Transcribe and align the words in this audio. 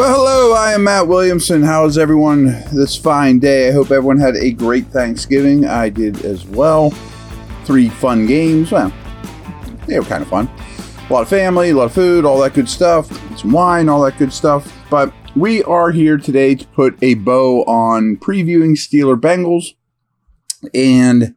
Well, 0.00 0.14
hello, 0.14 0.54
I 0.54 0.72
am 0.72 0.84
Matt 0.84 1.08
Williamson. 1.08 1.62
How 1.62 1.84
is 1.84 1.98
everyone 1.98 2.46
this 2.72 2.96
fine 2.96 3.38
day? 3.38 3.68
I 3.68 3.72
hope 3.72 3.90
everyone 3.90 4.16
had 4.16 4.34
a 4.34 4.50
great 4.50 4.86
Thanksgiving. 4.86 5.66
I 5.66 5.90
did 5.90 6.24
as 6.24 6.46
well. 6.46 6.88
Three 7.66 7.90
fun 7.90 8.26
games. 8.26 8.72
Well, 8.72 8.90
they 9.86 9.98
were 9.98 10.06
kind 10.06 10.22
of 10.22 10.30
fun. 10.30 10.48
A 11.06 11.12
lot 11.12 11.20
of 11.20 11.28
family, 11.28 11.68
a 11.68 11.76
lot 11.76 11.84
of 11.84 11.92
food, 11.92 12.24
all 12.24 12.40
that 12.40 12.54
good 12.54 12.66
stuff. 12.66 13.10
Some 13.38 13.52
wine, 13.52 13.90
all 13.90 14.00
that 14.00 14.16
good 14.16 14.32
stuff. 14.32 14.74
But 14.88 15.12
we 15.36 15.62
are 15.64 15.90
here 15.90 16.16
today 16.16 16.54
to 16.54 16.66
put 16.68 16.96
a 17.02 17.12
bow 17.16 17.64
on 17.64 18.16
previewing 18.16 18.78
Steeler 18.78 19.20
Bengals. 19.20 19.74
And 20.72 21.34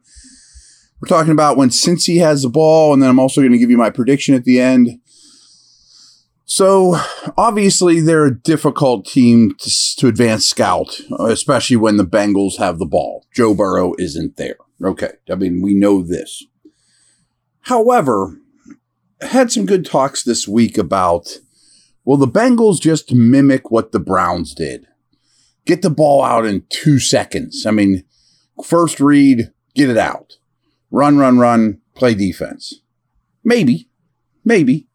we're 1.02 1.08
talking 1.08 1.32
about 1.32 1.58
when 1.58 1.68
Cincy 1.68 2.18
has 2.20 2.44
the 2.44 2.48
ball, 2.48 2.94
and 2.94 3.02
then 3.02 3.10
I'm 3.10 3.20
also 3.20 3.42
going 3.42 3.52
to 3.52 3.58
give 3.58 3.70
you 3.70 3.76
my 3.76 3.90
prediction 3.90 4.34
at 4.34 4.44
the 4.44 4.58
end. 4.58 5.00
So 6.44 6.96
obviously 7.38 8.00
they're 8.00 8.26
a 8.26 8.38
difficult 8.38 9.06
team 9.06 9.54
to, 9.58 9.96
to, 9.96 10.08
advance 10.08 10.44
scout, 10.44 11.00
uh, 11.18 11.26
especially 11.26 11.76
when 11.76 11.96
the 11.96 12.04
Bengals 12.04 12.58
have 12.58 12.78
the 12.78 12.86
ball. 12.86 13.26
Joe 13.34 13.54
Burrow 13.54 13.94
isn't 13.98 14.36
there. 14.36 14.56
Okay, 14.82 15.12
I 15.30 15.36
mean 15.36 15.62
we 15.62 15.74
know 15.74 16.02
this. 16.02 16.44
However, 17.62 18.38
I 19.22 19.26
had 19.26 19.50
some 19.50 19.64
good 19.64 19.86
talks 19.86 20.22
this 20.22 20.46
week 20.46 20.76
about 20.76 21.38
well 22.04 22.18
the 22.18 22.28
Bengals 22.28 22.80
just 22.80 23.14
mimic 23.14 23.70
what 23.70 23.92
the 23.92 24.00
Browns 24.00 24.54
did. 24.54 24.86
Get 25.64 25.80
the 25.80 25.88
ball 25.88 26.22
out 26.22 26.44
in 26.44 26.66
2 26.68 26.98
seconds. 26.98 27.64
I 27.64 27.70
mean, 27.70 28.04
first 28.62 29.00
read, 29.00 29.50
get 29.74 29.88
it 29.88 29.96
out. 29.96 30.34
Run, 30.90 31.16
run, 31.16 31.38
run, 31.38 31.80
play 31.94 32.12
defense. 32.12 32.82
Maybe. 33.42 33.88
Maybe. 34.44 34.88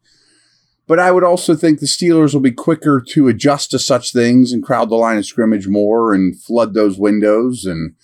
But 0.90 0.98
I 0.98 1.12
would 1.12 1.22
also 1.22 1.54
think 1.54 1.78
the 1.78 1.86
Steelers 1.86 2.34
will 2.34 2.40
be 2.40 2.50
quicker 2.50 3.00
to 3.10 3.28
adjust 3.28 3.70
to 3.70 3.78
such 3.78 4.12
things 4.12 4.50
and 4.50 4.60
crowd 4.60 4.90
the 4.90 4.96
line 4.96 5.18
of 5.18 5.24
scrimmage 5.24 5.68
more 5.68 6.12
and 6.12 6.36
flood 6.36 6.74
those 6.74 6.98
windows. 6.98 7.64
And 7.64 7.94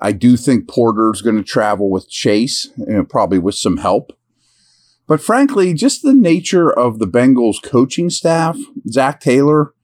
I 0.00 0.12
do 0.12 0.38
think 0.38 0.66
Porter's 0.66 1.20
going 1.20 1.36
to 1.36 1.42
travel 1.42 1.90
with 1.90 2.08
Chase, 2.08 2.70
you 2.78 2.86
know, 2.86 3.04
probably 3.04 3.38
with 3.38 3.56
some 3.56 3.76
help. 3.76 4.18
But 5.06 5.20
frankly, 5.20 5.74
just 5.74 6.02
the 6.02 6.14
nature 6.14 6.72
of 6.72 6.98
the 6.98 7.06
Bengals 7.06 7.62
coaching 7.62 8.08
staff, 8.08 8.56
Zac 8.88 9.20
Taylor 9.20 9.74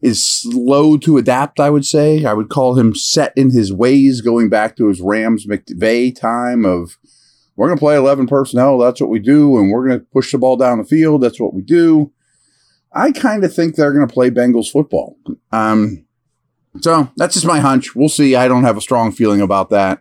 is 0.00 0.22
slow 0.22 0.96
to 0.98 1.16
adapt, 1.16 1.58
I 1.58 1.70
would 1.70 1.84
say. 1.84 2.24
I 2.24 2.34
would 2.34 2.50
call 2.50 2.78
him 2.78 2.94
set 2.94 3.32
in 3.36 3.50
his 3.50 3.72
ways, 3.72 4.20
going 4.20 4.48
back 4.48 4.76
to 4.76 4.86
his 4.86 5.00
Rams 5.00 5.44
McVay 5.44 6.14
time 6.14 6.64
of 6.64 6.98
we're 7.56 7.68
going 7.68 7.78
to 7.78 7.82
play 7.82 7.96
11 7.96 8.26
personnel. 8.26 8.78
That's 8.78 9.00
what 9.00 9.10
we 9.10 9.18
do. 9.18 9.58
And 9.58 9.70
we're 9.70 9.86
going 9.86 10.00
to 10.00 10.06
push 10.06 10.32
the 10.32 10.38
ball 10.38 10.56
down 10.56 10.78
the 10.78 10.84
field. 10.84 11.22
That's 11.22 11.40
what 11.40 11.54
we 11.54 11.62
do. 11.62 12.12
I 12.92 13.12
kind 13.12 13.44
of 13.44 13.54
think 13.54 13.74
they're 13.74 13.92
going 13.92 14.06
to 14.06 14.12
play 14.12 14.30
Bengals 14.30 14.70
football. 14.70 15.16
Um, 15.52 16.04
so 16.80 17.10
that's 17.16 17.34
just 17.34 17.46
my 17.46 17.60
hunch. 17.60 17.94
We'll 17.94 18.08
see. 18.08 18.34
I 18.36 18.48
don't 18.48 18.64
have 18.64 18.76
a 18.76 18.80
strong 18.80 19.12
feeling 19.12 19.40
about 19.40 19.70
that. 19.70 20.00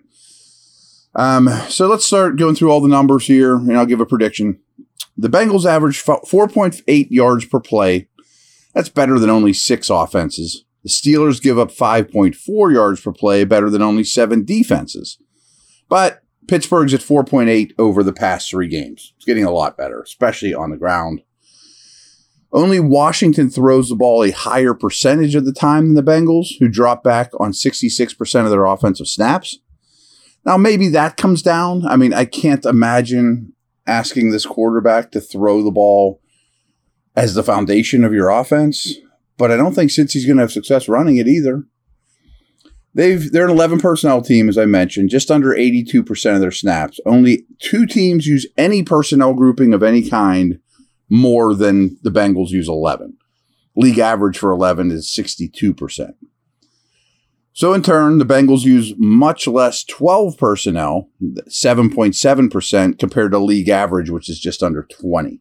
Um, 1.16 1.48
so 1.70 1.88
let's 1.88 2.06
start 2.06 2.38
going 2.38 2.56
through 2.56 2.72
all 2.72 2.82
the 2.82 2.88
numbers 2.88 3.28
here, 3.28 3.56
and 3.56 3.78
I'll 3.78 3.86
give 3.86 4.00
a 4.00 4.06
prediction. 4.06 4.60
The 5.16 5.28
Bengals 5.28 5.66
average 5.66 6.04
4.8 6.04 7.08
yards 7.12 7.46
per 7.46 7.60
play. 7.60 8.08
That's 8.74 8.90
better 8.90 9.20
than 9.20 9.30
only 9.30 9.54
six 9.54 9.92
offenses. 9.92 10.66
The 10.84 10.90
Steelers 10.90 11.42
give 11.42 11.60
up 11.60 11.70
5.4 11.70 12.74
yards 12.74 13.02
per 13.02 13.12
play, 13.12 13.44
better 13.44 13.70
than 13.70 13.84
only 13.84 14.04
seven 14.04 14.44
defenses. 14.44 15.20
But 15.88 16.23
Pittsburgh's 16.48 16.94
at 16.94 17.02
4.8 17.02 17.74
over 17.78 18.04
the 18.04 18.14
past 18.14 18.50
three 18.50 18.68
games. 18.68 19.14
It's 19.16 19.26
getting 19.26 19.46
a 19.46 19.52
lot 19.52 19.78
better, 19.78 20.02
especially 20.02 20.54
on 20.54 20.72
the 20.72 20.78
ground. 20.78 21.22
Only 22.52 22.80
Washington 22.80 23.50
throws 23.50 23.90
the 23.90 23.96
ball 23.96 24.24
a 24.24 24.32
higher 24.32 24.76
percentage 24.76 25.34
of 25.34 25.46
the 25.46 25.54
time 25.54 25.88
than 25.88 25.96
the 25.96 26.12
Bengals, 26.12 26.60
who 26.60 26.70
drop 26.70 27.04
back 27.04 27.32
on 27.40 27.52
66% 27.52 28.44
of 28.44 28.52
their 28.52 28.66
offensive 28.66 29.08
snaps. 29.08 29.58
Now, 30.46 30.58
maybe 30.58 30.90
that 30.90 31.18
comes 31.18 31.42
down. 31.42 31.86
I 31.88 31.96
mean, 31.96 32.14
I 32.14 32.26
can't 32.26 32.66
imagine 32.66 33.54
asking 33.88 34.32
this 34.32 34.46
quarterback 34.46 35.12
to 35.12 35.22
throw 35.22 35.64
the 35.64 35.72
ball 35.72 36.22
as 37.16 37.34
the 37.34 37.44
foundation 37.44 38.04
of 38.04 38.14
your 38.14 38.30
offense, 38.30 38.96
but 39.38 39.52
I 39.52 39.58
don't 39.58 39.74
think 39.74 39.92
since 39.92 40.14
he's 40.14 40.26
going 40.26 40.38
to 40.38 40.44
have 40.44 40.52
success 40.52 40.88
running 40.88 41.18
it 41.18 41.28
either. 41.28 41.64
They've 42.96 43.32
they're 43.32 43.46
an 43.46 43.52
11 43.52 43.80
personnel 43.80 44.22
team, 44.22 44.48
as 44.48 44.58
I 44.58 44.66
mentioned, 44.66 45.10
just 45.10 45.32
under 45.32 45.50
82% 45.50 46.36
of 46.36 46.42
their 46.42 46.52
snaps. 46.52 47.00
Only 47.06 47.46
two 47.60 47.86
teams 47.86 48.28
use 48.28 48.46
any 48.58 48.84
personnel 48.84 49.34
grouping 49.34 49.74
of 49.74 49.82
any 49.82 50.08
kind 50.08 50.60
more 51.10 51.56
than 51.56 51.98
the 52.04 52.12
Bengals 52.12 52.50
use 52.50 52.68
11. 52.68 53.18
League 53.76 54.00
average 54.00 54.38
for 54.38 54.52
11 54.52 54.92
is 54.92 55.08
62%. 55.08 56.14
So 57.54 57.74
in 57.74 57.84
turn, 57.84 58.18
the 58.18 58.26
Bengals 58.26 58.64
use 58.64 58.94
much 58.98 59.48
less 59.48 59.84
12 59.84 60.38
personnel, 60.38 61.10
7.7% 61.22 63.00
compared 63.00 63.32
to 63.32 63.38
league 63.38 63.70
average, 63.70 64.10
which 64.10 64.28
is 64.28 64.40
just 64.40 64.64
under 64.64 64.84
20. 64.84 65.40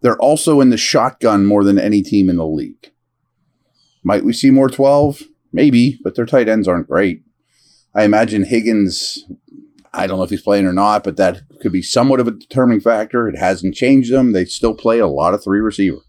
They're 0.00 0.18
also 0.18 0.60
in 0.60 0.70
the 0.70 0.78
shotgun 0.78 1.44
more 1.44 1.62
than 1.62 1.78
any 1.78 2.02
team 2.02 2.30
in 2.30 2.36
the 2.36 2.46
league. 2.46 2.90
Might 4.02 4.24
we 4.24 4.32
see 4.32 4.50
more 4.50 4.68
12? 4.68 5.24
Maybe, 5.56 5.98
but 6.04 6.14
their 6.14 6.26
tight 6.26 6.50
ends 6.50 6.68
aren't 6.68 6.86
great. 6.86 7.22
I 7.94 8.04
imagine 8.04 8.44
Higgins, 8.44 9.24
I 9.94 10.06
don't 10.06 10.18
know 10.18 10.22
if 10.22 10.28
he's 10.28 10.42
playing 10.42 10.66
or 10.66 10.72
not, 10.74 11.02
but 11.02 11.16
that 11.16 11.40
could 11.62 11.72
be 11.72 11.80
somewhat 11.80 12.20
of 12.20 12.28
a 12.28 12.32
determining 12.32 12.82
factor. 12.82 13.26
It 13.26 13.38
hasn't 13.38 13.74
changed 13.74 14.12
them. 14.12 14.32
They 14.32 14.44
still 14.44 14.74
play 14.74 14.98
a 14.98 15.06
lot 15.06 15.32
of 15.32 15.42
three 15.42 15.60
receiver. 15.60 16.00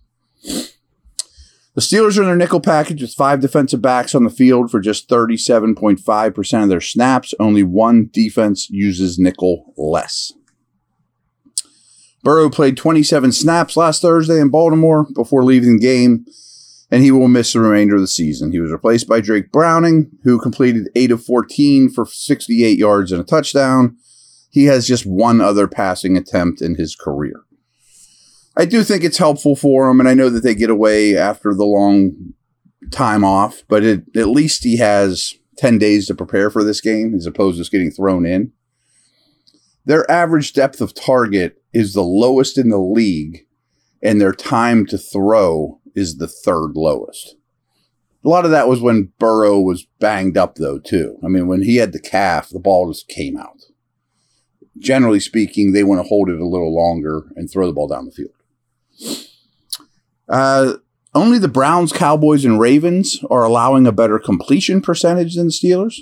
The 0.44 1.82
Steelers 1.82 2.18
are 2.18 2.24
in 2.24 2.28
their 2.28 2.36
nickel 2.36 2.60
package 2.60 3.02
with 3.02 3.14
five 3.14 3.40
defensive 3.40 3.82
backs 3.82 4.14
on 4.14 4.26
the 4.26 4.30
field 4.30 4.70
for 4.70 4.82
just 4.82 5.08
37.5% 5.08 6.64
of 6.64 6.68
their 6.68 6.82
snaps. 6.82 7.34
Only 7.40 7.64
one 7.64 8.10
defense 8.12 8.70
uses 8.70 9.18
nickel 9.18 9.74
less. 9.78 10.34
Burrow 12.22 12.50
played 12.50 12.76
27 12.76 13.32
snaps 13.32 13.78
last 13.78 14.02
Thursday 14.02 14.42
in 14.42 14.50
Baltimore 14.50 15.08
before 15.16 15.46
leaving 15.46 15.78
the 15.78 15.82
game 15.82 16.26
and 16.90 17.04
he 17.04 17.12
will 17.12 17.28
miss 17.28 17.54
the 17.54 17.60
remainder 17.60 17.96
of 17.96 18.02
the 18.02 18.08
season. 18.08 18.52
He 18.52 18.60
was 18.60 18.72
replaced 18.72 19.08
by 19.08 19.22
Jake 19.22 19.52
Browning, 19.52 20.12
who 20.24 20.40
completed 20.40 20.90
8 20.96 21.12
of 21.12 21.24
14 21.24 21.90
for 21.90 22.06
68 22.06 22.78
yards 22.78 23.12
and 23.12 23.22
a 23.22 23.26
touchdown. 23.26 23.98
He 24.50 24.66
has 24.66 24.88
just 24.88 25.06
one 25.06 25.42
other 25.42 25.68
passing 25.68 26.16
attempt 26.16 26.62
in 26.62 26.76
his 26.76 26.96
career. 26.96 27.42
I 28.56 28.66
do 28.66 28.84
think 28.84 29.04
it's 29.04 29.20
helpful 29.20 29.56
for 29.56 29.88
him, 29.88 30.00
and 30.00 30.10
I 30.10 30.16
know 30.16 30.30
that 30.30 30.44
they 30.44 30.56
get 30.56 30.70
away 30.70 31.16
after 31.16 31.54
the 31.54 31.66
long 31.66 32.34
time 32.92 33.24
off, 33.24 33.64
but 33.68 33.84
it, 33.84 34.04
at 34.16 34.28
least 34.28 34.64
he 34.64 34.78
has 34.78 35.34
10 35.58 35.78
days 35.78 36.08
to 36.08 36.16
prepare 36.16 36.50
for 36.50 36.64
this 36.64 36.82
game 36.82 37.14
as 37.14 37.26
opposed 37.26 37.56
to 37.56 37.62
just 37.62 37.72
getting 37.72 37.92
thrown 37.92 38.26
in. 38.26 38.54
Their 39.86 40.10
average 40.10 40.54
depth 40.54 40.82
of 40.82 40.94
target 40.94 41.62
is 41.74 41.94
the 41.94 42.02
lowest 42.02 42.58
in 42.58 42.70
the 42.70 42.80
league, 42.80 43.46
and 44.02 44.20
their 44.20 44.34
time 44.34 44.86
to 44.88 44.98
throw 44.98 45.77
is 45.98 46.18
the 46.18 46.28
third 46.28 46.74
lowest. 46.76 47.36
A 48.24 48.30
lot 48.30 48.46
of 48.46 48.52
that 48.52 48.68
was 48.68 48.82
when 48.82 49.14
Burrow 49.20 49.60
was 49.60 49.88
banged 50.00 50.38
up, 50.38 50.56
though, 50.56 50.80
too. 50.80 51.18
I 51.24 51.28
mean, 51.28 51.48
when 51.48 51.64
he 51.64 51.78
had 51.78 51.92
the 51.92 52.00
calf, 52.00 52.50
the 52.50 52.60
ball 52.60 52.92
just 52.92 53.08
came 53.08 53.36
out. 53.36 53.62
Generally 54.78 55.22
speaking, 55.22 55.72
they 55.72 55.84
want 55.84 56.02
to 56.02 56.08
hold 56.08 56.30
it 56.30 56.40
a 56.40 56.48
little 56.48 56.76
longer 56.76 57.32
and 57.36 57.50
throw 57.50 57.66
the 57.66 57.74
ball 57.74 57.88
down 57.88 58.06
the 58.06 58.12
field. 58.12 58.32
Uh, 60.30 60.74
only 61.16 61.40
the 61.40 61.48
Browns, 61.48 61.92
Cowboys, 61.92 62.46
and 62.46 62.60
Ravens 62.60 63.24
are 63.32 63.44
allowing 63.44 63.88
a 63.88 63.92
better 63.92 64.20
completion 64.20 64.82
percentage 64.82 65.36
than 65.36 65.48
the 65.48 65.52
Steelers. 65.52 66.02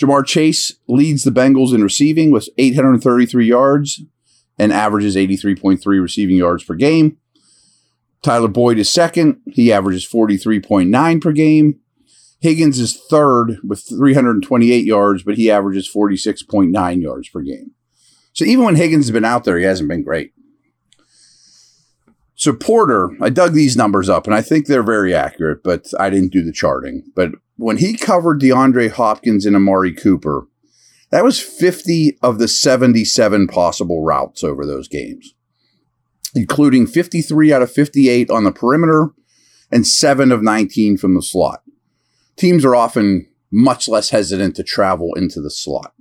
Ja'Marr 0.00 0.24
Chase 0.24 0.72
leads 0.88 1.24
the 1.24 1.30
Bengals 1.30 1.74
in 1.74 1.82
receiving 1.82 2.30
with 2.30 2.48
833 2.56 3.46
yards 3.46 4.02
and 4.58 4.72
averages 4.72 5.16
83.3 5.16 5.84
receiving 6.00 6.36
yards 6.36 6.64
per 6.64 6.74
game. 6.74 7.18
Tyler 8.22 8.48
Boyd 8.48 8.78
is 8.78 8.90
second. 8.90 9.40
He 9.46 9.72
averages 9.72 10.06
43.9 10.06 11.20
per 11.20 11.32
game. 11.32 11.80
Higgins 12.40 12.78
is 12.78 13.00
third 13.08 13.58
with 13.64 13.82
328 13.88 14.84
yards, 14.84 15.22
but 15.22 15.36
he 15.36 15.50
averages 15.50 15.90
46.9 15.92 17.02
yards 17.02 17.28
per 17.28 17.40
game. 17.40 17.72
So 18.32 18.44
even 18.44 18.64
when 18.64 18.76
Higgins 18.76 19.06
has 19.06 19.12
been 19.12 19.24
out 19.24 19.44
there, 19.44 19.58
he 19.58 19.64
hasn't 19.64 19.88
been 19.88 20.02
great. 20.02 20.32
So 22.34 22.52
Porter, 22.52 23.10
I 23.20 23.30
dug 23.30 23.54
these 23.54 23.76
numbers 23.76 24.10
up 24.10 24.26
and 24.26 24.34
I 24.34 24.42
think 24.42 24.66
they're 24.66 24.82
very 24.82 25.14
accurate, 25.14 25.62
but 25.64 25.86
I 25.98 26.10
didn't 26.10 26.32
do 26.32 26.44
the 26.44 26.52
charting. 26.52 27.04
But 27.14 27.30
when 27.56 27.78
he 27.78 27.96
covered 27.96 28.40
DeAndre 28.40 28.90
Hopkins 28.90 29.46
and 29.46 29.56
Amari 29.56 29.94
Cooper, 29.94 30.46
that 31.10 31.24
was 31.24 31.40
50 31.40 32.18
of 32.22 32.38
the 32.38 32.48
77 32.48 33.46
possible 33.46 34.04
routes 34.04 34.44
over 34.44 34.66
those 34.66 34.86
games, 34.86 35.34
including 36.36 36.86
53 36.86 37.52
out 37.52 37.62
of 37.62 37.72
58 37.72 38.30
on 38.30 38.44
the 38.44 38.52
perimeter 38.52 39.10
and 39.70 39.86
7 39.86 40.30
of 40.30 40.42
19 40.42 40.96
from 40.96 41.14
the 41.14 41.22
slot. 41.22 41.62
Teams 42.36 42.64
are 42.64 42.76
often 42.76 43.28
much 43.50 43.88
less 43.88 44.10
hesitant 44.10 44.54
to 44.56 44.62
travel 44.62 45.14
into 45.14 45.40
the 45.40 45.50
slot. 45.50 45.94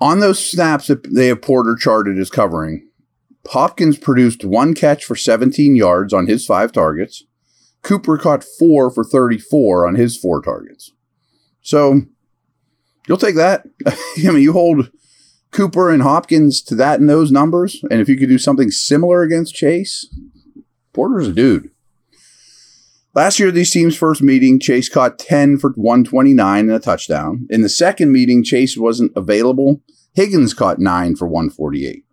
On 0.00 0.18
those 0.18 0.44
snaps 0.44 0.88
that 0.88 1.14
they 1.14 1.28
have 1.28 1.42
Porter 1.42 1.76
charted 1.76 2.18
as 2.18 2.28
covering, 2.28 2.88
Hopkins 3.48 3.98
produced 3.98 4.44
one 4.44 4.74
catch 4.74 5.04
for 5.04 5.16
17 5.16 5.76
yards 5.76 6.12
on 6.12 6.26
his 6.26 6.44
five 6.44 6.72
targets. 6.72 7.24
Cooper 7.82 8.16
caught 8.16 8.44
four 8.44 8.90
for 8.90 9.04
34 9.04 9.86
on 9.86 9.94
his 9.96 10.16
four 10.16 10.40
targets. 10.40 10.92
So 11.60 12.02
you'll 13.06 13.18
take 13.18 13.36
that. 13.36 13.66
I 13.86 13.96
mean, 14.16 14.42
you 14.42 14.52
hold 14.52 14.90
Cooper 15.52 15.90
and 15.90 16.02
Hopkins 16.02 16.62
to 16.62 16.74
that 16.76 16.98
in 16.98 17.06
those 17.06 17.30
numbers. 17.30 17.82
And 17.90 18.00
if 18.00 18.08
you 18.08 18.16
could 18.16 18.28
do 18.28 18.38
something 18.38 18.70
similar 18.70 19.22
against 19.22 19.54
Chase, 19.54 20.12
Porter's 20.92 21.28
a 21.28 21.32
dude. 21.32 21.70
Last 23.14 23.38
year, 23.38 23.50
these 23.50 23.70
teams' 23.70 23.94
first 23.94 24.22
meeting, 24.22 24.58
Chase 24.58 24.88
caught 24.88 25.18
10 25.18 25.58
for 25.58 25.72
129 25.72 26.60
and 26.60 26.72
a 26.72 26.78
touchdown. 26.78 27.46
In 27.50 27.60
the 27.60 27.68
second 27.68 28.10
meeting, 28.10 28.42
Chase 28.42 28.76
wasn't 28.76 29.12
available. 29.14 29.82
Higgins 30.14 30.54
caught 30.54 30.78
9 30.78 31.16
for 31.16 31.28
148. 31.28 32.04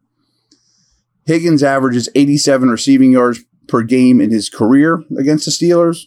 Higgins 1.25 1.63
averages 1.63 2.09
87 2.15 2.69
receiving 2.69 3.13
yards 3.13 3.39
per 3.67 3.81
game 3.83 4.19
in 4.19 4.31
his 4.31 4.49
career 4.49 5.03
against 5.17 5.45
the 5.45 5.51
Steelers, 5.51 6.05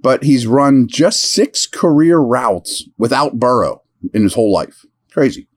but 0.00 0.22
he's 0.22 0.46
run 0.46 0.86
just 0.88 1.22
six 1.22 1.66
career 1.66 2.18
routes 2.18 2.88
without 2.96 3.38
Burrow 3.38 3.82
in 4.14 4.22
his 4.22 4.34
whole 4.34 4.52
life. 4.52 4.86
Crazy. 5.12 5.48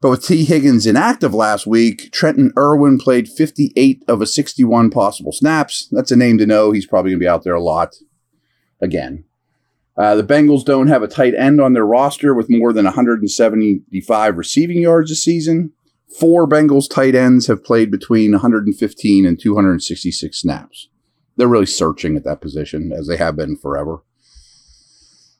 But 0.00 0.10
with 0.10 0.24
Tee 0.24 0.44
Higgins 0.44 0.86
inactive 0.86 1.34
last 1.34 1.66
week, 1.66 2.10
Trenton 2.10 2.52
Irwin 2.56 2.98
played 2.98 3.28
58 3.28 4.02
of 4.08 4.22
a 4.22 4.26
61 4.26 4.90
possible 4.90 5.32
snaps. 5.32 5.88
That's 5.92 6.10
a 6.10 6.16
name 6.16 6.38
to 6.38 6.46
know. 6.46 6.72
He's 6.72 6.86
probably 6.86 7.10
going 7.10 7.20
to 7.20 7.24
be 7.24 7.28
out 7.28 7.44
there 7.44 7.54
a 7.54 7.62
lot 7.62 7.96
again. 8.80 9.24
Uh, 9.98 10.14
the 10.14 10.22
Bengals 10.22 10.64
don't 10.64 10.86
have 10.86 11.02
a 11.02 11.08
tight 11.08 11.34
end 11.34 11.60
on 11.60 11.74
their 11.74 11.84
roster 11.84 12.32
with 12.32 12.48
more 12.48 12.72
than 12.72 12.86
175 12.86 14.36
receiving 14.38 14.80
yards 14.80 15.10
this 15.10 15.22
season. 15.22 15.72
Four 16.18 16.48
Bengals 16.48 16.88
tight 16.88 17.14
ends 17.14 17.46
have 17.48 17.62
played 17.62 17.90
between 17.90 18.32
115 18.32 19.26
and 19.26 19.38
266 19.38 20.40
snaps. 20.40 20.88
They're 21.36 21.46
really 21.46 21.66
searching 21.66 22.16
at 22.16 22.24
that 22.24 22.40
position, 22.40 22.92
as 22.92 23.06
they 23.06 23.18
have 23.18 23.36
been 23.36 23.56
forever. 23.56 24.02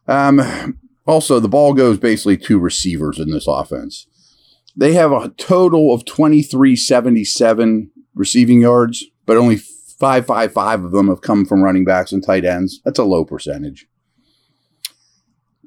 Um, 0.07 0.79
also, 1.07 1.41
the 1.41 1.49
ball 1.49 1.73
goes 1.73 1.99
basically 1.99 2.37
to 2.39 2.59
receivers 2.59 3.19
in 3.19 3.31
this 3.31 3.47
offense. 3.49 4.07
They 4.77 4.95
have 4.95 5.13
a 5.13 5.31
total 5.31 5.93
of 5.93 6.05
2377 6.05 7.91
receiving 8.15 8.61
yards, 8.61 9.05
but 9.27 9.37
only 9.37 9.57
555 9.57 10.85
of 10.85 10.93
them 10.93 11.09
have 11.09 11.21
come 11.21 11.45
from 11.45 11.63
running 11.63 11.85
backs 11.85 12.13
and 12.13 12.25
tight 12.25 12.45
ends. 12.45 12.81
That's 12.85 12.99
a 12.99 13.05
low 13.05 13.25
percentage. 13.25 13.87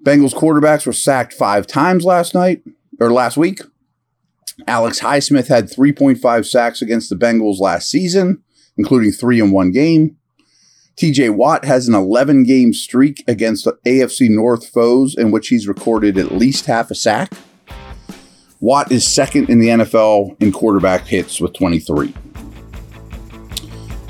Bengals 0.03 0.33
quarterbacks 0.33 0.85
were 0.85 0.93
sacked 0.93 1.33
five 1.33 1.65
times 1.67 2.03
last 2.03 2.33
night 2.33 2.63
or 2.99 3.11
last 3.11 3.37
week. 3.37 3.61
Alex 4.67 4.99
Highsmith 4.99 5.47
had 5.47 5.69
3.5 5.69 6.45
sacks 6.45 6.81
against 6.81 7.09
the 7.09 7.15
Bengals 7.15 7.59
last 7.59 7.89
season, 7.89 8.43
including 8.77 9.11
three 9.11 9.39
in 9.39 9.51
one 9.51 9.71
game. 9.71 10.17
TJ 10.97 11.35
Watt 11.35 11.65
has 11.65 11.87
an 11.87 11.95
11 11.95 12.43
game 12.43 12.73
streak 12.73 13.23
against 13.27 13.65
AFC 13.85 14.29
North 14.29 14.67
foes 14.67 15.15
in 15.15 15.31
which 15.31 15.47
he's 15.47 15.67
recorded 15.67 16.17
at 16.17 16.33
least 16.33 16.65
half 16.65 16.91
a 16.91 16.95
sack. 16.95 17.31
Watt 18.63 18.93
is 18.93 19.05
second 19.05 19.49
in 19.49 19.59
the 19.59 19.67
NFL 19.67 20.41
in 20.41 20.53
quarterback 20.53 21.05
hits 21.05 21.41
with 21.41 21.51
23. 21.51 22.13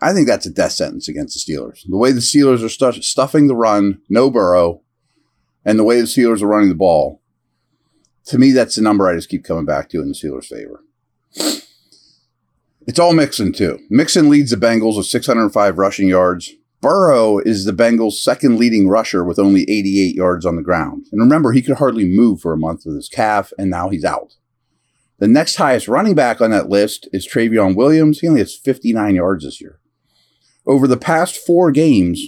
I 0.00 0.12
think 0.12 0.26
that's 0.26 0.46
a 0.46 0.50
death 0.50 0.72
sentence 0.72 1.08
against 1.08 1.34
the 1.34 1.52
Steelers. 1.52 1.84
The 1.86 1.96
way 1.96 2.12
the 2.12 2.20
Steelers 2.20 2.64
are 2.64 2.68
stu- 2.68 3.02
stuffing 3.02 3.48
the 3.48 3.56
run, 3.56 4.00
no 4.08 4.30
Burrow, 4.30 4.82
and 5.64 5.78
the 5.78 5.84
way 5.84 6.00
the 6.00 6.06
Steelers 6.06 6.42
are 6.42 6.46
running 6.46 6.70
the 6.70 6.74
ball, 6.74 7.20
to 8.26 8.38
me, 8.38 8.52
that's 8.52 8.76
the 8.76 8.82
number 8.82 9.08
I 9.08 9.14
just 9.14 9.28
keep 9.28 9.44
coming 9.44 9.64
back 9.64 9.88
to 9.90 10.00
in 10.00 10.08
the 10.08 10.14
Steelers' 10.14 10.46
favor. 10.46 10.84
It's 12.90 12.98
all 12.98 13.12
Mixon, 13.12 13.52
too. 13.52 13.78
Mixon 13.88 14.28
leads 14.28 14.50
the 14.50 14.56
Bengals 14.56 14.96
with 14.96 15.06
605 15.06 15.78
rushing 15.78 16.08
yards. 16.08 16.50
Burrow 16.80 17.38
is 17.38 17.64
the 17.64 17.70
Bengals' 17.70 18.14
second 18.14 18.58
leading 18.58 18.88
rusher 18.88 19.22
with 19.22 19.38
only 19.38 19.62
88 19.62 20.16
yards 20.16 20.44
on 20.44 20.56
the 20.56 20.62
ground. 20.62 21.06
And 21.12 21.20
remember, 21.20 21.52
he 21.52 21.62
could 21.62 21.76
hardly 21.76 22.04
move 22.04 22.40
for 22.40 22.52
a 22.52 22.58
month 22.58 22.82
with 22.84 22.96
his 22.96 23.08
calf, 23.08 23.52
and 23.56 23.70
now 23.70 23.90
he's 23.90 24.04
out. 24.04 24.34
The 25.20 25.28
next 25.28 25.54
highest 25.54 25.86
running 25.86 26.16
back 26.16 26.40
on 26.40 26.50
that 26.50 26.68
list 26.68 27.08
is 27.12 27.28
Trayveon 27.28 27.76
Williams. 27.76 28.18
He 28.18 28.26
only 28.26 28.40
has 28.40 28.56
59 28.56 29.14
yards 29.14 29.44
this 29.44 29.60
year. 29.60 29.78
Over 30.66 30.88
the 30.88 30.96
past 30.96 31.36
four 31.36 31.70
games, 31.70 32.20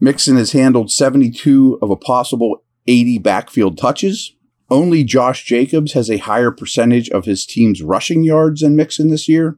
Mixon 0.00 0.36
has 0.38 0.50
handled 0.50 0.90
72 0.90 1.78
of 1.80 1.90
a 1.90 1.96
possible 1.96 2.64
80 2.88 3.18
backfield 3.18 3.78
touches. 3.78 4.34
Only 4.68 5.04
Josh 5.04 5.44
Jacobs 5.44 5.92
has 5.92 6.10
a 6.10 6.16
higher 6.16 6.50
percentage 6.50 7.08
of 7.10 7.26
his 7.26 7.46
team's 7.46 7.80
rushing 7.80 8.24
yards 8.24 8.62
than 8.62 8.74
Mixon 8.74 9.10
this 9.10 9.28
year. 9.28 9.56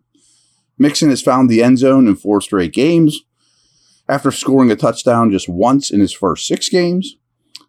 Mixon 0.78 1.10
has 1.10 1.22
found 1.22 1.48
the 1.48 1.62
end 1.62 1.78
zone 1.78 2.06
in 2.06 2.16
four 2.16 2.40
straight 2.40 2.72
games. 2.72 3.20
After 4.08 4.30
scoring 4.30 4.70
a 4.70 4.76
touchdown 4.76 5.32
just 5.32 5.48
once 5.48 5.90
in 5.90 6.00
his 6.00 6.12
first 6.12 6.46
six 6.46 6.68
games, 6.68 7.16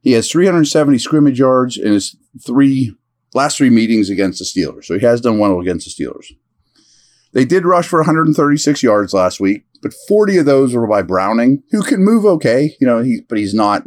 he 0.02 0.12
has 0.12 0.30
370 0.30 1.00
scrimmage 1.00 1.40
yards 1.40 1.78
in 1.78 1.94
his 1.94 2.16
three 2.46 2.94
last 3.34 3.58
three 3.58 3.70
meetings 3.70 4.10
against 4.10 4.40
the 4.40 4.46
Steelers. 4.46 4.86
So 4.86 4.98
he 4.98 5.06
has 5.06 5.22
done 5.22 5.40
well 5.40 5.60
against 5.60 5.86
the 5.86 6.04
Steelers. 6.04 6.28
They 7.34 7.46
did 7.46 7.66
rush 7.66 7.88
for 7.88 8.00
136 8.00 8.84
yards 8.84 9.14
last 9.14 9.40
week, 9.40 9.66
but 9.82 9.94
40 10.08 10.38
of 10.38 10.46
those 10.46 10.74
were 10.74 10.88
by 10.88 11.02
Browning, 11.02 11.64
who 11.72 11.82
can 11.82 12.04
move 12.04 12.26
okay, 12.26 12.76
you 12.80 12.88
know, 12.88 13.04
he, 13.04 13.22
but 13.28 13.38
he's 13.38 13.54
not 13.54 13.84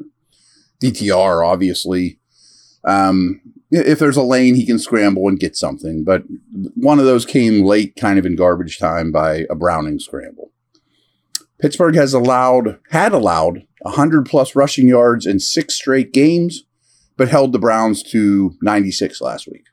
DTR, 0.83 1.47
obviously. 1.47 2.19
Um, 2.85 3.41
if 3.71 3.99
there's 3.99 4.17
a 4.17 4.23
lane, 4.23 4.55
he 4.55 4.67
can 4.67 4.79
scramble 4.79 5.29
and 5.29 5.39
get 5.39 5.57
something. 5.57 6.05
But 6.05 6.25
one 6.75 6.99
of 6.99 7.05
those 7.05 7.25
came 7.25 7.65
late, 7.65 7.97
kind 7.97 8.19
of 8.19 8.27
in 8.27 8.37
garbage 8.37 8.79
time, 8.79 9.13
by 9.13 9.47
a 9.49 9.55
Browning 9.55 9.99
scramble. 9.99 10.53
Pittsburgh 11.61 11.95
has 11.95 12.15
allowed, 12.15 12.79
had 12.91 13.13
allowed 13.13 13.67
100 13.83 14.27
plus 14.27 14.57
rushing 14.57 14.89
yards 14.89 15.27
in 15.27 15.39
six 15.39 15.75
straight 15.75 16.13
games, 16.13 16.65
but 17.17 17.29
held 17.29 17.53
the 17.53 17.59
Browns 17.59 18.03
to 18.05 18.55
96 18.63 19.21
last 19.21 19.47
week. 19.47 19.65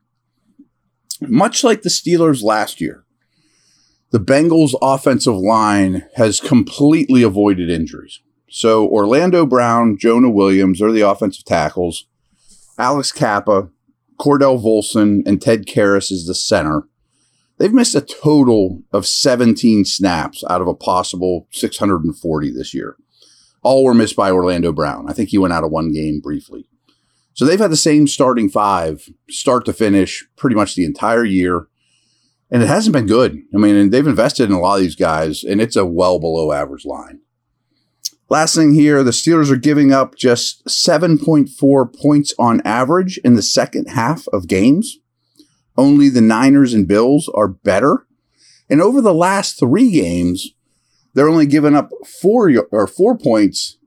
Much 1.22 1.64
like 1.64 1.82
the 1.82 1.90
Steelers 1.90 2.44
last 2.44 2.80
year, 2.80 3.06
the 4.12 4.20
Bengals' 4.20 4.76
offensive 4.82 5.36
line 5.36 6.06
has 6.16 6.40
completely 6.40 7.24
avoided 7.24 7.70
injuries. 7.70 8.22
So 8.50 8.88
Orlando 8.88 9.46
Brown, 9.46 9.98
Jonah 9.98 10.30
Williams 10.30 10.82
are 10.82 10.92
the 10.92 11.02
offensive 11.02 11.46
tackles. 11.46 12.06
Alex 12.78 13.12
Cappa, 13.12 13.70
Cordell 14.20 14.62
Volson, 14.62 15.22
and 15.26 15.42
Ted 15.42 15.66
Karras 15.66 16.12
is 16.12 16.26
the 16.26 16.36
center. 16.36 16.84
They've 17.58 17.74
missed 17.74 17.96
a 17.96 18.02
total 18.02 18.84
of 18.92 19.08
17 19.08 19.86
snaps 19.86 20.44
out 20.50 20.62
of 20.62 20.68
a 20.68 20.76
possible 20.76 21.48
640 21.52 22.52
this 22.52 22.74
year. 22.74 22.96
All 23.64 23.84
were 23.84 23.94
missed 23.94 24.16
by 24.16 24.32
Orlando 24.32 24.72
Brown. 24.72 25.10
I 25.10 25.14
think 25.14 25.30
he 25.30 25.38
went 25.38 25.54
out 25.54 25.64
of 25.64 25.72
one 25.72 25.92
game 25.92 26.20
briefly. 26.20 26.70
So 27.34 27.46
they've 27.46 27.60
had 27.60 27.72
the 27.72 27.78
same 27.78 28.08
starting 28.08 28.50
five, 28.50 29.10
start 29.30 29.66
to 29.66 29.74
finish, 29.74 30.26
pretty 30.38 30.56
much 30.56 30.76
the 30.76 30.86
entire 30.86 31.24
year. 31.24 31.68
And 32.50 32.64
it 32.64 32.68
hasn't 32.68 32.94
been 32.94 33.08
good. 33.08 33.42
I 33.54 33.58
mean, 33.58 33.90
they've 33.90 34.08
invested 34.08 34.50
in 34.50 34.56
a 34.56 34.60
lot 34.60 34.76
of 34.76 34.82
these 34.82 34.96
guys, 34.96 35.44
and 35.44 35.60
it's 35.60 35.76
a 35.76 35.86
well 35.86 36.20
below 36.20 36.52
average 36.52 36.86
line. 36.86 37.20
Last 38.30 38.56
thing 38.56 38.74
here, 38.74 39.04
the 39.04 39.12
Steelers 39.12 39.50
are 39.50 39.58
giving 39.58 39.94
up 39.94 40.16
just 40.16 40.66
7.4 40.66 41.96
points 41.96 42.34
on 42.38 42.62
average 42.66 43.18
in 43.20 43.36
the 43.36 43.42
second 43.42 43.86
half 43.88 44.28
of 44.34 44.48
games. 44.48 44.98
Only 45.78 46.10
the 46.10 46.22
Niners 46.22 46.74
and 46.74 46.88
Bills 46.88 47.30
are 47.34 47.48
better. 47.48 48.06
And 48.70 48.82
over 48.82 49.00
the 49.00 49.14
last 49.14 49.58
three 49.58 49.92
games, 49.92 50.54
they're 51.14 51.30
only 51.30 51.46
giving 51.46 51.74
up 51.74 51.90
four 52.22 52.52
or 52.72 52.88
four 52.88 53.18
points 53.18 53.78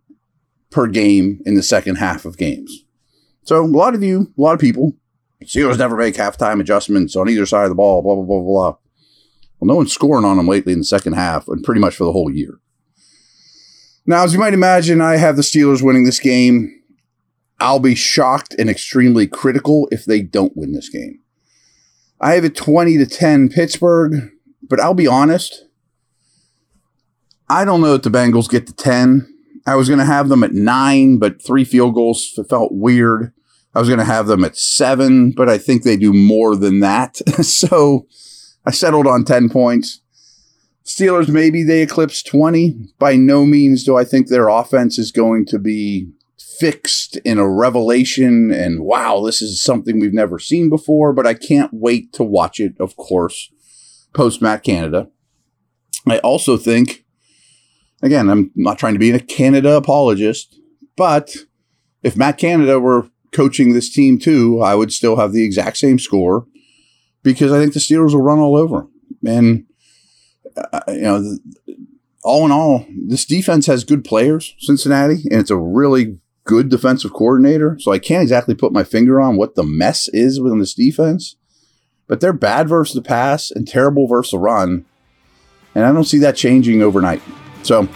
per 0.70 0.86
game 0.86 1.42
in 1.44 1.54
the 1.54 1.62
second 1.62 1.96
half 1.96 2.24
of 2.24 2.38
games. 2.38 2.84
So 3.42 3.62
a 3.62 3.66
lot 3.66 3.94
of 3.94 4.02
you, 4.02 4.32
a 4.38 4.40
lot 4.40 4.54
of 4.54 4.60
people, 4.60 4.94
Steelers 5.44 5.78
never 5.78 5.96
make 5.96 6.14
halftime 6.14 6.60
adjustments 6.60 7.14
on 7.14 7.28
either 7.28 7.46
side 7.46 7.64
of 7.64 7.70
the 7.70 7.74
ball, 7.74 8.02
blah, 8.02 8.14
blah, 8.14 8.24
blah, 8.24 8.42
blah. 8.42 8.76
Well, 9.58 9.68
no 9.68 9.76
one's 9.76 9.92
scoring 9.92 10.24
on 10.24 10.38
them 10.38 10.48
lately 10.48 10.72
in 10.72 10.78
the 10.78 10.84
second 10.84 11.14
half 11.14 11.46
and 11.48 11.62
pretty 11.62 11.80
much 11.80 11.96
for 11.96 12.04
the 12.04 12.12
whole 12.12 12.30
year. 12.30 12.60
Now, 14.06 14.24
as 14.24 14.32
you 14.32 14.40
might 14.40 14.54
imagine, 14.54 15.00
I 15.00 15.16
have 15.16 15.36
the 15.36 15.42
Steelers 15.42 15.82
winning 15.82 16.04
this 16.04 16.20
game. 16.20 16.82
I'll 17.60 17.80
be 17.80 17.94
shocked 17.94 18.54
and 18.58 18.70
extremely 18.70 19.26
critical 19.26 19.86
if 19.90 20.04
they 20.04 20.22
don't 20.22 20.56
win 20.56 20.72
this 20.72 20.88
game. 20.88 21.20
I 22.20 22.34
have 22.34 22.44
it 22.44 22.56
20 22.56 22.98
to 22.98 23.06
10 23.06 23.50
Pittsburgh, 23.50 24.30
but 24.62 24.80
I'll 24.80 24.94
be 24.94 25.06
honest. 25.06 25.66
I 27.48 27.64
don't 27.64 27.80
know 27.80 27.94
if 27.94 28.02
the 28.02 28.10
Bengals 28.10 28.48
get 28.48 28.66
to 28.66 28.72
10. 28.72 29.26
I 29.66 29.74
was 29.74 29.88
going 29.88 29.98
to 29.98 30.04
have 30.04 30.28
them 30.28 30.42
at 30.42 30.52
nine, 30.52 31.18
but 31.18 31.44
three 31.44 31.64
field 31.64 31.94
goals 31.94 32.38
felt 32.48 32.72
weird. 32.72 33.32
I 33.74 33.78
was 33.78 33.88
going 33.88 33.98
to 33.98 34.04
have 34.04 34.26
them 34.26 34.44
at 34.44 34.56
seven, 34.56 35.32
but 35.32 35.48
I 35.48 35.58
think 35.58 35.82
they 35.82 35.96
do 35.96 36.12
more 36.12 36.56
than 36.56 36.80
that. 36.80 37.16
so 37.44 38.06
I 38.66 38.70
settled 38.70 39.06
on 39.06 39.24
10 39.24 39.48
points. 39.48 40.00
Steelers, 40.90 41.28
maybe 41.28 41.62
they 41.62 41.82
eclipse 41.82 42.20
20. 42.20 42.94
By 42.98 43.14
no 43.14 43.46
means 43.46 43.84
do 43.84 43.96
I 43.96 44.02
think 44.02 44.26
their 44.26 44.48
offense 44.48 44.98
is 44.98 45.12
going 45.12 45.46
to 45.46 45.58
be 45.58 46.10
fixed 46.58 47.16
in 47.18 47.38
a 47.38 47.48
revelation 47.48 48.50
and 48.50 48.80
wow, 48.80 49.22
this 49.24 49.40
is 49.40 49.62
something 49.62 50.00
we've 50.00 50.12
never 50.12 50.40
seen 50.40 50.68
before, 50.68 51.12
but 51.12 51.28
I 51.28 51.34
can't 51.34 51.70
wait 51.72 52.12
to 52.14 52.24
watch 52.24 52.58
it, 52.58 52.74
of 52.80 52.96
course, 52.96 53.52
post 54.14 54.42
Matt 54.42 54.64
Canada. 54.64 55.08
I 56.08 56.18
also 56.18 56.56
think, 56.56 57.04
again, 58.02 58.28
I'm 58.28 58.50
not 58.56 58.78
trying 58.78 58.94
to 58.94 58.98
be 58.98 59.12
a 59.12 59.20
Canada 59.20 59.76
apologist, 59.76 60.58
but 60.96 61.30
if 62.02 62.16
Matt 62.16 62.36
Canada 62.36 62.80
were 62.80 63.08
coaching 63.30 63.72
this 63.72 63.92
team 63.92 64.18
too, 64.18 64.60
I 64.60 64.74
would 64.74 64.92
still 64.92 65.16
have 65.16 65.32
the 65.32 65.44
exact 65.44 65.76
same 65.76 66.00
score 66.00 66.46
because 67.22 67.52
I 67.52 67.60
think 67.60 67.74
the 67.74 67.80
Steelers 67.80 68.12
will 68.12 68.22
run 68.22 68.40
all 68.40 68.56
over. 68.56 68.88
And 69.24 69.60
uh, 69.60 69.69
Uh, 70.72 70.80
you 70.88 71.00
know, 71.00 71.38
all 72.22 72.44
in 72.44 72.52
all, 72.52 72.86
this 73.06 73.24
defense 73.24 73.66
has 73.66 73.84
good 73.84 74.04
players, 74.04 74.54
Cincinnati, 74.58 75.22
and 75.30 75.40
it's 75.40 75.50
a 75.50 75.56
really 75.56 76.18
good 76.44 76.68
defensive 76.68 77.12
coordinator. 77.12 77.78
So 77.80 77.92
I 77.92 77.98
can't 77.98 78.22
exactly 78.22 78.54
put 78.54 78.72
my 78.72 78.84
finger 78.84 79.20
on 79.20 79.36
what 79.36 79.54
the 79.54 79.62
mess 79.62 80.08
is 80.08 80.40
within 80.40 80.58
this 80.58 80.74
defense, 80.74 81.36
but 82.06 82.20
they're 82.20 82.32
bad 82.32 82.68
versus 82.68 82.94
the 82.94 83.02
pass 83.02 83.50
and 83.50 83.66
terrible 83.66 84.06
versus 84.06 84.32
the 84.32 84.38
run. 84.38 84.84
And 85.74 85.84
I 85.84 85.92
don't 85.92 86.04
see 86.04 86.18
that 86.18 86.36
changing 86.36 86.82
overnight. 86.82 87.22
So 87.62 87.88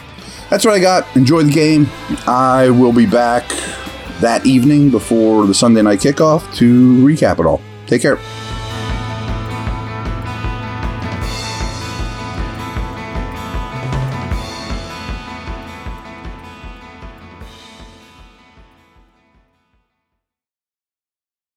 that's 0.51 0.65
what 0.65 0.75
I 0.75 0.79
got. 0.79 1.05
Enjoy 1.17 1.43
the 1.43 1.53
game. 1.53 1.89
I 2.27 2.71
will 2.71 2.93
be 2.93 3.07
back 3.07 3.49
that 4.21 4.47
evening 4.47 4.91
before 4.91 5.47
the 5.47 5.55
Sunday 5.55 5.83
night 5.83 5.99
kickoff 5.99 6.55
to 6.57 7.05
recap 7.05 7.41
it 7.41 7.47
all. 7.47 7.61
Take 7.87 8.03
care. 8.03 8.19